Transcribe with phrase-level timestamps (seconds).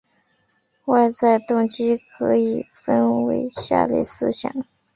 [0.85, 4.51] 外在动机可以分成下列四项